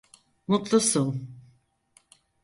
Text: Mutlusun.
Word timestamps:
Mutlusun. 0.47 1.31